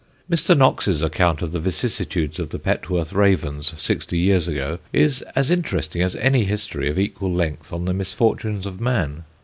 Mr. 0.27 0.57
Knox's 0.57 1.03
account 1.03 1.43
of 1.43 1.51
the 1.51 1.59
vicissitudes 1.59 2.39
of 2.39 2.49
the 2.49 2.57
Petworth 2.57 3.13
ravens 3.13 3.71
sixty 3.79 4.17
years 4.17 4.47
ago 4.47 4.79
is 4.91 5.21
as 5.35 5.51
interesting 5.51 6.01
as 6.01 6.15
any 6.15 6.43
history 6.43 6.89
of 6.89 6.97
equal 6.97 7.31
length 7.31 7.71
on 7.71 7.85
the 7.85 7.93
misfortunes 7.93 8.65
of 8.65 8.81
man. 8.81 9.25